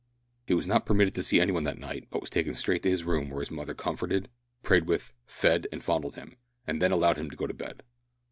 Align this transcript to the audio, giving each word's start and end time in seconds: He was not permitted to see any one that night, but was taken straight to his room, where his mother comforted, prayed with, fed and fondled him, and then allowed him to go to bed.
He 0.47 0.55
was 0.55 0.65
not 0.65 0.87
permitted 0.87 1.13
to 1.13 1.21
see 1.21 1.39
any 1.39 1.51
one 1.51 1.63
that 1.65 1.77
night, 1.77 2.07
but 2.09 2.21
was 2.21 2.29
taken 2.31 2.55
straight 2.55 2.81
to 2.81 2.89
his 2.89 3.03
room, 3.03 3.29
where 3.29 3.41
his 3.41 3.51
mother 3.51 3.75
comforted, 3.75 4.29
prayed 4.63 4.87
with, 4.87 5.13
fed 5.27 5.67
and 5.71 5.83
fondled 5.83 6.15
him, 6.15 6.37
and 6.65 6.81
then 6.81 6.91
allowed 6.91 7.19
him 7.19 7.29
to 7.29 7.37
go 7.37 7.45
to 7.45 7.53
bed. 7.53 7.83